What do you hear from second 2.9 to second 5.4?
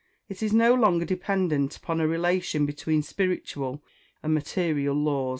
spiritual and material laws.